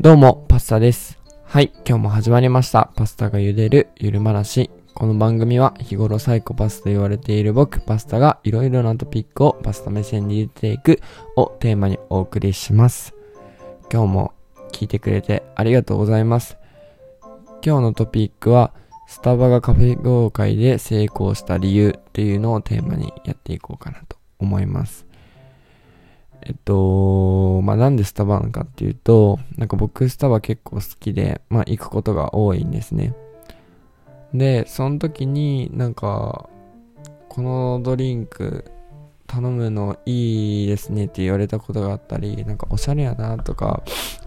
[0.00, 1.18] どうも、パスタです。
[1.44, 2.90] はい、今日も始まりました。
[2.96, 4.70] パスタが茹でるゆる話。
[4.94, 11.02] この番組は日頃サイコパスと言われている僕、パスタがいろいろなトピックをパスタ目線で言っていく
[11.36, 13.14] をテーマにお送りします。
[13.92, 14.32] 今日も
[14.72, 16.56] 聞いてくれてありがとうございます。
[17.62, 18.72] 今日のトピックは、
[19.06, 25.09] スタバがカフェ業界で成功した理由っていうのをテーマにやっていこうかなと思います。
[26.42, 33.14] えっと、まあ、なんでスタバなのかっていうと、なんか僕スタバ結構好きで、まあ、行くことが多いんですね。
[34.32, 36.48] で、その時になんか、
[37.28, 38.70] このドリンク
[39.26, 43.82] 頼むのいいですねって言われたことがあったり、なんかおしゃれやなとか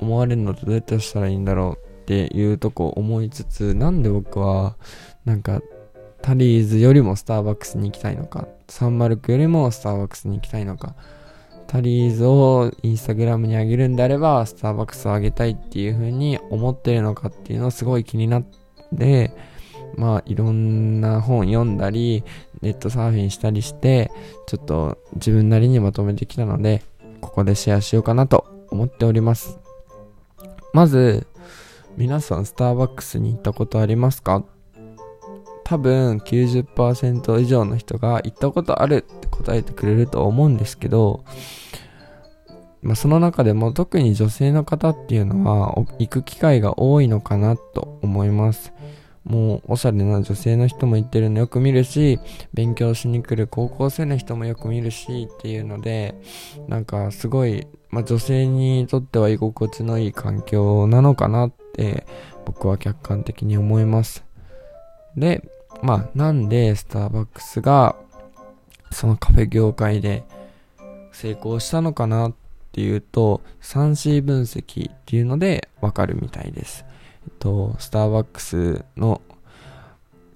[0.00, 4.76] 思われるのってどうやってしたらいいんだろうっていうとこ思いつつ、なんで僕は
[5.24, 5.60] なんか
[6.20, 10.96] タリーズよりもスターバックスに行きたいのか、サンマルクよりもスターバックスに行きたいのか、
[11.68, 18.46] タリーズをインスタグラムに上げるんであれば、スターバックスを上げたいっていう風に思ってるのかっていうのをすごい気になっ
[18.98, 19.32] て、
[19.94, 22.24] まあいろんな本読んだり、
[22.62, 24.10] ネットサーフィンしたりして、
[24.46, 26.82] ちょっと自分なりにまとめてきたので、
[27.20, 29.58] ここでシェアしようかなと思っております。
[30.72, 31.26] まず、
[31.96, 34.44] 皆さんスターバックスに行ったことありますか？
[35.68, 41.26] 多分90%以上の人が行ったことあるって答えてくれると思うんですけど、
[42.80, 48.72] まあ、その中でも特に女性の方っていうのは行く機会が多いのかなと思います。
[49.24, 52.18] もうおしゃれな女性の人も行ってるのよく見るし、
[52.54, 56.14] 勉強しに来る高校生の人もよく見るしっていうので、
[56.66, 62.06] なんかすごい、まあ、女性にとっては居心地のいい環境なのかなって
[62.46, 64.24] 僕は客観的に思います。
[65.14, 65.42] で、
[65.82, 67.96] まあ、なんでスターバックスが
[68.90, 70.24] そのカフェ業界で
[71.12, 72.34] 成功したのかなっ
[72.72, 76.84] ていうと 3C 分析っていうのでわかるみたいです。
[77.26, 79.20] えっと、スターバックスの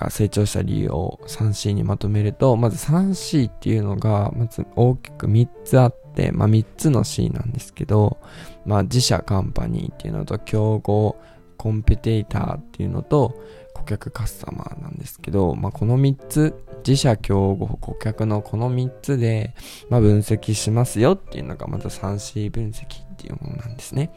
[0.00, 8.18] が成長した理由を 3C にまとめると、まず 3C っていうのが、まず大きく3つあって、まあ3つの C なんですけど、
[8.64, 11.16] まあ自社カンパニーっていうのと、競合、
[11.58, 13.38] コンペテーターっていうのと、
[13.80, 16.54] 顧客カスタマーなんですけど、まあ、この3つ、
[16.86, 19.54] 自社競合顧客のこの3つで、
[19.88, 24.12] まあ、分析しますよっていうのがまた 3C 分析っていうものなんですね。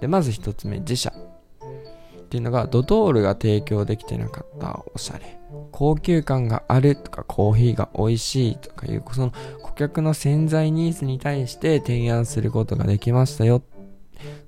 [0.00, 1.10] で、まず1つ目、自社。
[1.10, 5.38] っていうのが、ドトールが提供できてなかったおしゃれ。
[5.70, 13.62] 高級感があるとか、コーヒーが美味しいとかいう、その顧客の潜在ニーズに対して提案することができましたよ。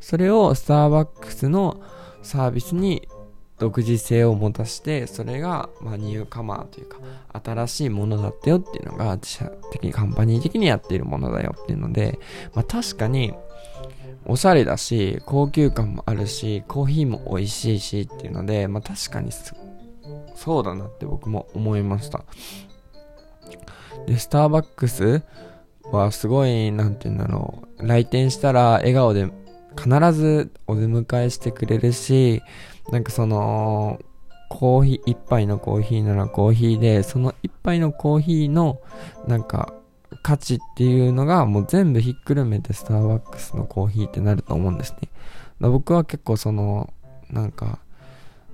[0.01, 1.81] それをスターバックスの
[2.23, 3.07] サービスに
[3.59, 6.99] 独自性を持たしてそれが、まあ、ニューカマーというか
[7.45, 12.19] 新しいものだったよっていうのが自社的にカンパニー的にやっているものだよっていうので、
[12.55, 13.35] まあ、確かに
[14.27, 19.33] おしゃれだし高級感もあるしコーヒーも美味しいしっていうので、まあ、確かに
[20.35, 22.25] そうだなって僕も思いました。
[24.07, 25.23] でスターバックス
[25.91, 29.29] はすごいなんて言うんだろう来店したら笑顔で
[29.77, 32.43] 必ずお出迎えしてくれるし
[32.91, 34.01] なんかその、
[34.51, 38.81] コーヒー、一杯のコーヒーならコーヒーで、その一杯のコーヒーの、
[39.27, 39.75] なんか、
[40.23, 45.09] 価値っていうのがもう全部ひっくるめてスターバックスのコーヒーってなると思うんですね。
[45.61, 46.93] 僕は結構その、
[47.31, 47.79] なんか、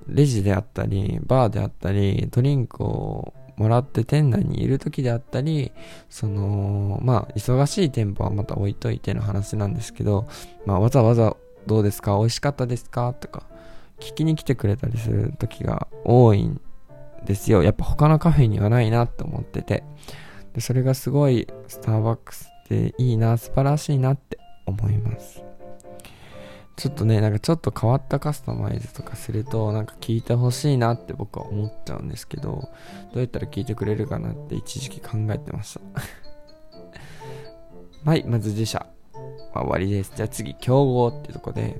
[0.07, 5.71] レジであったり、バーであったり、ドリンクをもらって店内にいる時であったり、
[6.09, 10.27] その、まあ、忙しい店舗はまた置いといての話なんですけど、
[10.65, 12.17] まあ、わざわざどうですか？
[12.17, 13.13] 美味しかったですか？
[13.13, 13.43] とか、
[13.99, 16.61] 聞きに来てくれたりする時が多いん
[17.25, 17.63] ですよ。
[17.63, 19.83] やっぱ他のカフェにはないなって思ってて。
[20.53, 25.43] でそれがすごいスターバックスっていいな、素晴らしいなって思います。
[26.77, 32.69] ちょっとね、なんかちょっと変わったカスタマイズとかすると、なんか聞いてほしいなって僕は思っちゃうんですけど、ど
[33.15, 35.81] うやったら聞いてくれるかなって一時期考えてました。
[38.09, 38.85] はい、まず自社。
[39.61, 40.13] 終わりです。
[40.15, 41.77] じゃあ次、競合っていうとこで、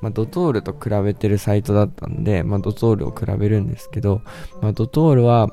[0.00, 4.22] まあ、ドトールと比べてるサイトだったんで、まあ、ドトールを比べるんですけど、
[4.60, 5.50] まあ、ドトールは、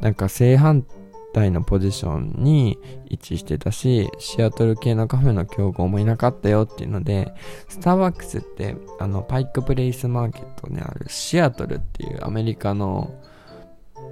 [0.00, 0.84] なんか正反
[1.32, 2.78] 対のポジションに
[3.08, 7.34] 位置してたし、シアトル系のカフェの競合もいなかったよっていうので、
[7.68, 13.14] スターバックスって、あの、パイクプレイスマーケットにあるシアトルっていうアメリカの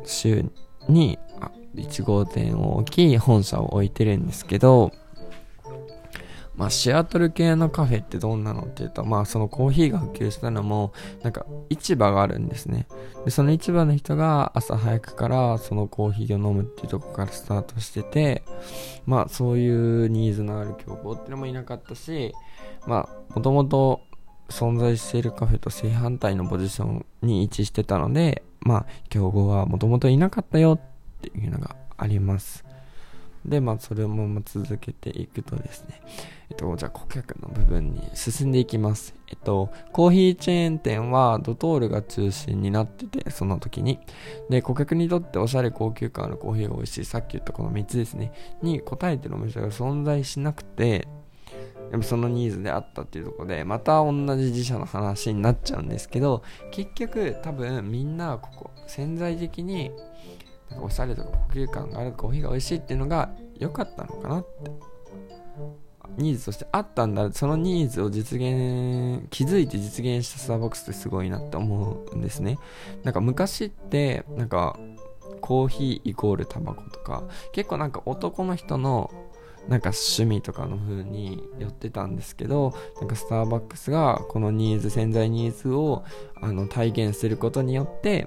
[0.04, 0.44] 州
[0.88, 1.18] に
[1.76, 4.92] 1号店を置き、本社を置いてるんですけど、
[6.54, 12.86] まあ、シアトル系のカフェってどんなのっていうと、まあ、そのコーヒーが普及したのも、なんか、市場があるんですね。
[13.24, 18.42] で、その市場の人が朝早くからそのコーヒーを飲むっていうとこからスタートしてて、
[19.06, 22.34] まあ、そういうニーズのある競合っていうのもいなかったし、
[22.86, 24.00] まあ、もともと
[24.48, 30.80] 存在しているカフェと正反対のポジションに位置してたので、まあ、競合はもともといなかったよっ
[31.22, 32.64] ていうのがあります。
[33.44, 36.00] で、まあ、それをまま続けていくとですね、
[36.52, 39.14] えっと、じゃあ顧客の部分に進んでいきます。
[39.28, 43.98] えっと、コーヒーチェーン店はドトールが中心になってて、その時に。
[44.50, 51.08] で、顧客にとっておしゃれ高級感のコーヒーが美味しい、さっき言ったこの3つですね、に応えてるお店が存在しなくて、
[51.90, 59.90] やっぱそのニーズであったっていうとこで、また同じ自社の話になっちゃうんですけど、結局多分みんなここ潜在的に
[60.72, 64.70] かおしゃれとか高級感があるコーヒーが美味しいっていうのが良かったのかなって
[66.16, 72.58] ニーズとしてあったんだそのニーズを実現気づいて実現したスターバックスってすごいなって思うんですね。
[73.02, 74.78] なんか昔ってなんか
[75.40, 79.10] コーヒーイコールタバコとか結構なんか男の人の
[79.68, 86.04] なんか趣味とかの風に寄ってたんですけどなんかスターバックスがこのニーズ潜在ニーズを
[86.40, 88.26] あの体現することによって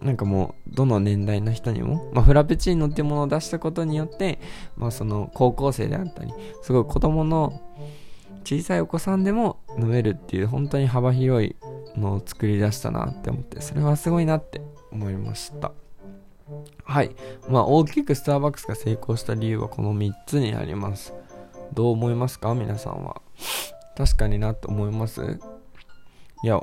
[0.00, 4.38] なんかもうどの年代の人にも、まあ、フラペチーノっていうものを出したことによって、
[4.76, 7.60] まあ、その高校生であったりすごい子供の
[8.44, 11.56] 小さいお子さんでも飲めるっていう本当に幅広い
[11.96, 14.60] のを作り出したなって思ってそれはすごいなって
[14.92, 15.72] 思いました。
[16.84, 17.14] はい。
[17.48, 21.12] まあ大きくスターバックスが成功した理由はこの3つになります。
[21.74, 22.54] どう思いますか？
[22.54, 23.20] 皆さんは。
[23.96, 25.40] 確かになって思います？
[26.42, 26.60] いや、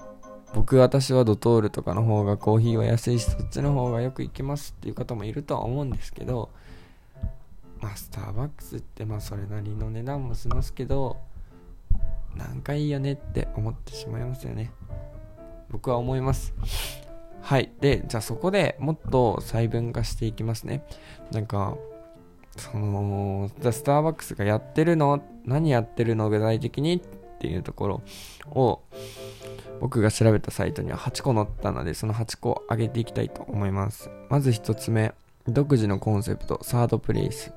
[0.54, 6.50] 僕私はドトールとかの方がコーヒーは安いしそっちの方がよく行きますっていう方もいるとは思うんですけど
[7.82, 11.18] まあスターバックスってまあそれなりの値段もしますけど
[12.36, 14.72] なんかいいよねって思ってしまいますよね
[15.72, 16.54] 僕は思います
[17.44, 17.72] はい。
[17.82, 20.86] で、じゃあそこでもっと細分化していきますね。
[21.32, 21.76] なんか、
[22.56, 25.22] その、じゃスターバックスがやってるの？
[25.46, 26.96] 何やってるの具体的に？
[26.96, 27.00] っ
[27.40, 28.02] ていうところ
[28.52, 28.82] を、
[29.82, 34.10] 僕が調べたサイトには8個載ったので、その8個上げていきたいと思います。
[34.30, 35.14] まず1つ目、
[35.46, 37.52] 独自のコンセプト、サードプレイス。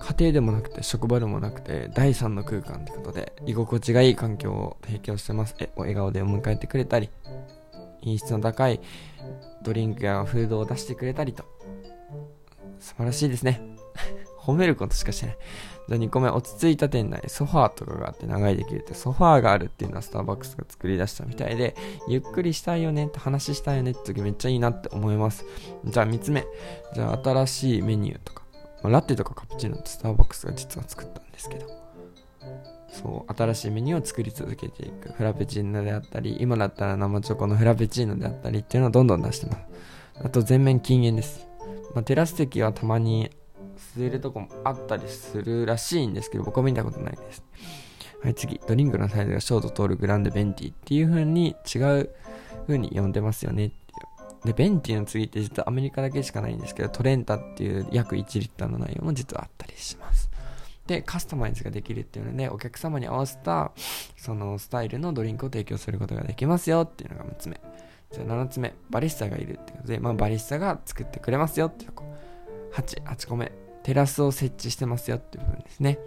[0.00, 5.54] 家庭でもなくて職場でもなくて第3の空間ってことで居心地がいい環境を提供してます。
[5.60, 7.08] え、お笑顔でお迎えてくれたり、
[8.02, 8.80] 品質の高い
[9.62, 11.44] ドリンクやフードを出してくれたりと、
[12.78, 13.62] 素晴らしいですね。
[14.38, 15.38] 褒めることしかしてない。
[15.88, 21.76] じゃあ2個目、落ち着いた店内、ソファーとかがあって長いできるって、ソファーがあるっていうのはスターバックスが作り出したみたいで、
[22.08, 25.44] ゆっくりしたいよねって話したいよねって時めっちゃいいなって思います。
[25.84, 26.44] じゃあ3つ目、
[26.94, 28.42] じゃあ新しいメニューとか、
[28.82, 31.66] まあ、ラテとかカプチーノってスターバックスが実は作ったんですけど、
[32.92, 35.12] そう新しいメニューを作り続けていく。
[35.12, 39.58] フラペチーノであったり今だったら生チョコのフラペチーノであったりっていうのをどんどん出してます。
[40.22, 41.48] あと全面禁煙です、
[41.94, 43.30] まあ、テラス席はたまに
[43.96, 47.42] 吸えるとこもあったりするらしいんですけど僕は見たことないです。
[48.22, 48.60] はい次。
[48.68, 52.10] ドリンクのサイズがショートトールグランデベンティっていう風に違う
[52.66, 53.78] 風に呼んでますよねってい
[54.44, 54.46] う。
[54.46, 60.30] でベンティの次って実はアメリカだけしかないんですけどトレンタっていう約1リッターの内容も実はあったりします。
[60.86, 63.72] でカスタマイズができるっていうのでお客様に合わせた
[64.16, 67.60] そのスタイルのドリンクを提供することができますよっていうのが6つ目。
[68.10, 72.02] じゃあ7つ目バリスタがいるってことで、まあ、バリスタが作ってくれますよっていうと。
[72.02, 72.04] こ
[72.74, 73.52] 8 8個目
[73.82, 75.98] テラスを設置してますよっていう部分ですね。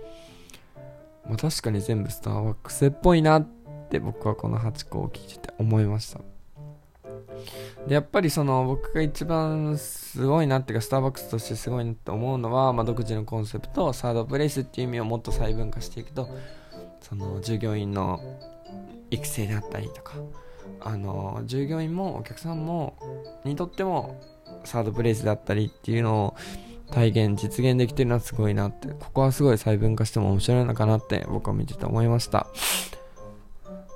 [1.25, 3.47] まあ確かに全部スターバックスっぽいなっ
[3.89, 6.34] て僕はこの8個を聞いてて思いました。
[7.87, 16.29] でやっぱりその僕が一番すごいなっていうかスターバックスとしてすごいなって思うのは、まあ、独自のコンセプトサードプレイスっていう意味をもっと細分化していくと
[17.01, 18.19] その従業員の
[19.11, 20.13] 育成であったりとか
[20.81, 22.97] あの従業員もお客さんも
[23.43, 24.21] にとっても
[24.63, 26.35] サードプレイスだったりっていうのを
[26.91, 32.47] 体現実現できてるのはすごいなってここはすごい細分化しても面白いのかなって僕は見てて思いました。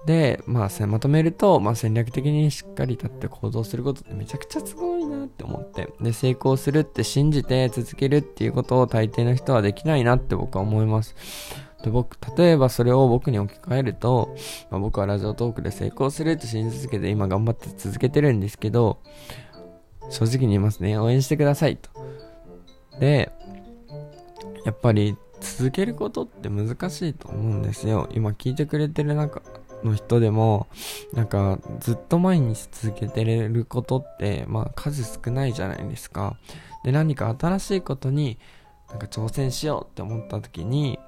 [0.09, 11.13] で、まあ、まとめると、まあ、戦略的にしっかり立って行動することってめちゃくちゃすごいなって思って、で、成功するって信じて続けるっていうことを大抵の人はできないなって僕は思います。
[11.83, 14.35] で、僕、例えばそれを僕に置き換えると、
[14.71, 18.97] まあ、僕はラジオトークで成功するって信じ続けて今頑張って続けてるんですけど、
[20.09, 20.97] 正直に言いますね。
[20.97, 21.91] 応援してくださいと。
[22.99, 23.31] で、
[24.65, 28.09] やっぱり続けることって難しいと思うんですよ。
[28.11, 29.43] 今聞いてくれてる中、
[29.83, 30.67] の人でも、
[31.13, 36.37] なんかずっと毎日続けてることって、まあ数少ないじゃないですか。
[36.83, 38.37] で、何か新しいことに
[38.89, 40.99] なんか挑戦しようって思った時に、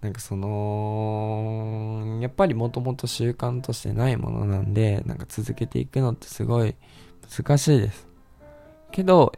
[0.00, 6.76] なんかその、やっぱりもともと習慣としてないものなんで、なんか続けていくのってすごい
[7.36, 8.06] 難しいです。
[8.92, 9.32] けど、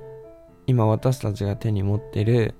[0.67, 2.55] 今私たちが手に持ってる、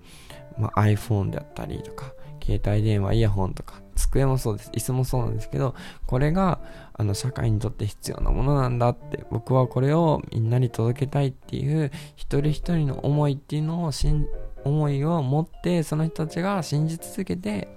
[0.59, 4.71] まあ、iPhone であったりとか、携帯電話、イヤホンとか、机もそうです。
[4.71, 5.75] 椅子もそうなんですけど、
[6.07, 6.61] これが、
[6.95, 14.26] あの、社会にとって必要なものなんだって、僕はこれをみんなに届けたいっていう、一人一人の思いっていうのをしん、
[14.64, 17.76] 思いを持って、その人たちが信じ続けて、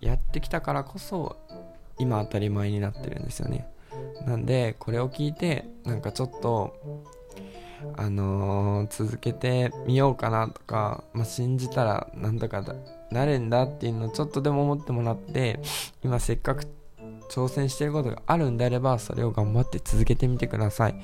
[0.00, 1.36] やってきたからこそ、
[1.98, 3.66] 今当たり前になってるんですよね。
[4.26, 6.74] なんで、これを聞いて、なんかちょっと、
[7.96, 12.62] あのー、続けてみようかなとか、まあ、信じたらなんとか
[13.10, 15.60] なるんだっていうのをちょっとでも思ってもらって
[16.02, 16.66] 今せっかく
[17.30, 21.00] 挑戦してることがあるんであればそれを頑張って続けてみてください。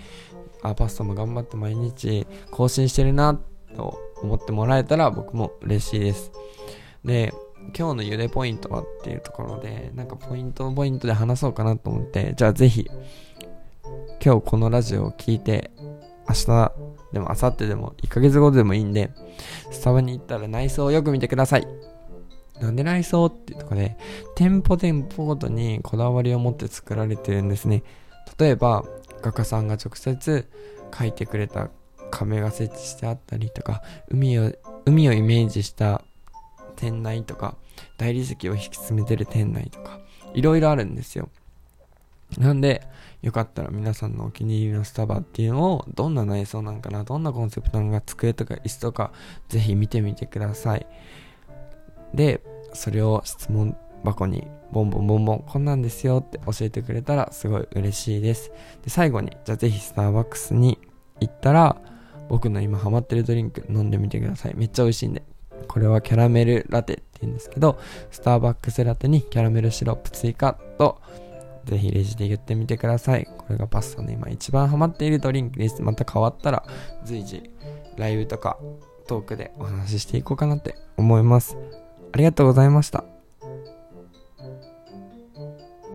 [0.63, 3.41] あパスタも頑張って毎日更新してるな
[3.75, 6.31] と思ってもらえたら僕も嬉しいです。
[7.05, 7.33] で
[7.77, 12.89] 今日の茹でポイントはっていうところでなんかポイントポイントで話そうかなと思ってじゃあぜひ
[14.25, 15.71] 今日このラジオを聴いて
[16.29, 16.73] 明日
[17.13, 19.11] でも明後日でも1ヶ月後でもいいんで、
[19.73, 21.67] スタバに行ったら内装をよく見てください。
[22.61, 23.97] なんで内装っていうとこで、
[24.37, 27.83] 店舗店舗ごとにこだわりを持って作られてるんですね。
[28.39, 28.85] 例えば、
[29.21, 30.49] 画家さんが直接
[30.91, 31.71] 描いてくれた
[32.11, 34.53] 壁が設置してあったりとか、海を、
[34.85, 36.03] 海をイメージした
[36.77, 37.57] 店内とか、
[37.99, 39.99] 大理石を引き詰めてる店内とか、
[40.35, 41.29] いろいろあるんですよ。
[42.39, 42.83] なんで、
[43.23, 49.13] よかったら皆さんのお気に入りのスタバっていうのをどんな内装なんかな、どんなコンセプトなのか、机とか椅子とか、
[49.49, 50.87] ぜひ見てみてください。
[52.15, 52.43] で、
[52.75, 58.51] それを質問箱にボンボンボンボンこんなんですよって教えてくれたらすごい嬉しいです。
[58.83, 60.79] で、最後に、じゃあぜひスターバックスに
[61.21, 61.81] 行ったら、
[62.29, 64.55] 僕の今ハマってるドリンク飲んでみてください。
[64.57, 65.23] めっちゃ美味しいんで。
[65.69, 67.79] これはキャラメルラテって言うんですけど、
[68.11, 71.01] スターバックスラテにキャラメルシロップ追加と、
[71.65, 73.25] ぜひレジで言ってみてください。
[73.25, 75.83] これがパスタの今一番ハマっているドリンクです。
[75.83, 76.65] また変わったら
[77.05, 77.51] 随時
[77.97, 78.59] ライブとか
[79.07, 81.57] トークでお話ししていこうかなって思います。
[82.13, 83.12] ありがとうございました。